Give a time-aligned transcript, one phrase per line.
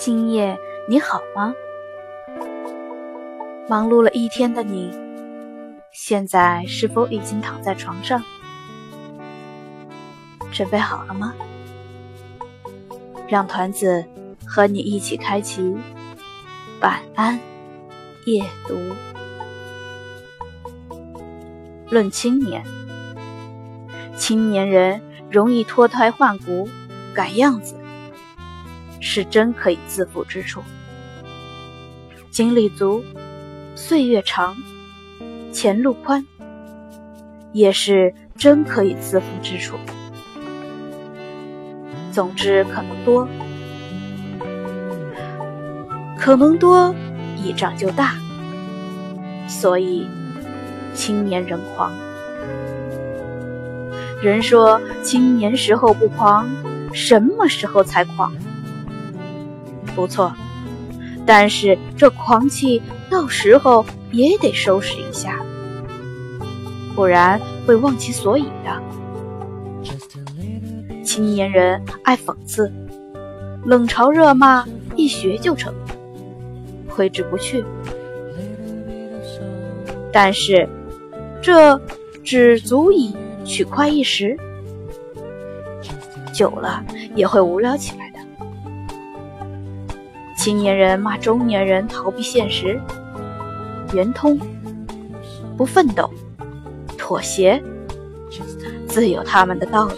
[0.00, 1.52] 今夜你好吗？
[3.68, 4.90] 忙碌了一天的你，
[5.92, 8.24] 现在是否已经躺在床上，
[10.50, 11.34] 准备好了吗？
[13.28, 14.02] 让团子
[14.46, 15.76] 和你一起开启
[16.80, 17.38] 晚安
[18.24, 18.78] 夜读。
[21.90, 22.64] 论青年，
[24.16, 26.66] 青年人容易脱胎换骨，
[27.14, 27.74] 改样子，
[29.00, 30.62] 是真可以自负之处。
[32.30, 33.02] 精力足。
[33.76, 34.54] 岁月长，
[35.52, 36.26] 前路宽，
[37.52, 39.76] 也是真可以自负之处。
[42.12, 43.26] 总之，可能多，
[46.18, 46.94] 可能多，
[47.42, 48.16] 一长就大。
[49.48, 50.06] 所以，
[50.92, 51.90] 青年人狂。
[54.20, 56.50] 人说青年时候不狂，
[56.92, 58.30] 什么时候才狂？
[59.90, 60.32] 不错。
[61.26, 65.38] 但是这狂气到时候也得收拾一下，
[66.96, 68.82] 不然会忘其所以的。
[71.04, 72.72] 青年人爱讽刺，
[73.64, 74.64] 冷嘲热骂
[74.96, 75.72] 一学就成，
[76.88, 77.64] 挥之不去。
[80.12, 80.68] 但是
[81.40, 81.80] 这
[82.24, 84.36] 只足以取快一时，
[86.32, 88.09] 久了也会无聊起来。
[90.40, 92.80] 青年人骂中年人逃避现实，
[93.92, 94.40] 圆通，
[95.54, 96.10] 不奋斗，
[96.96, 97.62] 妥协，
[98.88, 99.94] 自有他们的道理。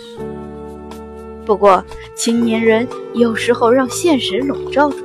[1.46, 1.84] 不过，
[2.16, 4.96] 青年人有时候让现实笼罩住，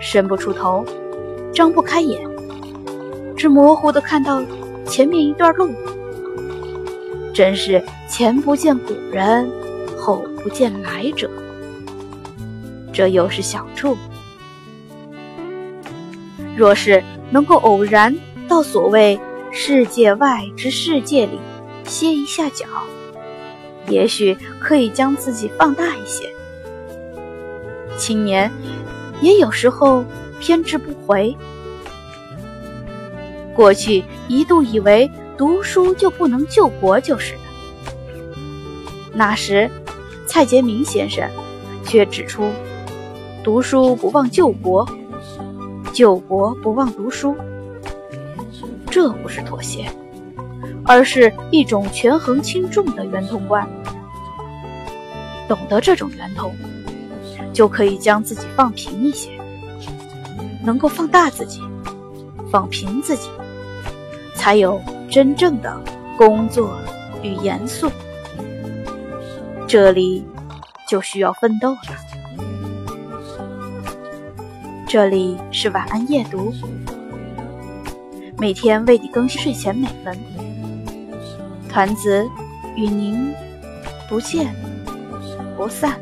[0.00, 0.84] 伸不出头，
[1.52, 2.24] 张不开眼，
[3.36, 4.40] 只模糊的看到
[4.86, 5.68] 前面一段路，
[7.34, 9.50] 真是前不见古人，
[9.98, 11.28] 后不见来者。
[12.92, 13.96] 这又是小处。
[16.58, 18.12] 若是能够偶然
[18.48, 19.16] 到所谓
[19.52, 21.38] 世界外之世界里
[21.84, 22.66] 歇一下脚，
[23.86, 26.28] 也许可以将自己放大一些。
[27.96, 28.50] 青年
[29.20, 30.04] 也有时候
[30.40, 31.36] 偏执不回。
[33.54, 37.40] 过去一度以为读书就不能救国就是的，
[39.14, 39.70] 那时
[40.26, 41.24] 蔡杰明先生
[41.84, 42.50] 却指出，
[43.44, 44.84] 读书不忘救国。
[45.98, 47.34] 救国不忘读书，
[48.88, 49.90] 这不是妥协，
[50.84, 53.68] 而是一种权衡轻重的圆通观。
[55.48, 56.54] 懂得这种圆通，
[57.52, 59.32] 就可以将自己放平一些，
[60.62, 61.60] 能够放大自己，
[62.48, 63.28] 放平自己，
[64.36, 64.80] 才有
[65.10, 65.82] 真正的
[66.16, 66.76] 工作
[67.24, 67.90] 与严肃。
[69.66, 70.24] 这里
[70.86, 72.07] 就需要奋斗了。
[74.88, 76.50] 这里是晚安夜读，
[78.38, 80.18] 每天为你更新睡前美文。
[81.68, 82.26] 团子
[82.74, 83.34] 与您
[84.08, 84.50] 不见
[85.58, 86.00] 不散。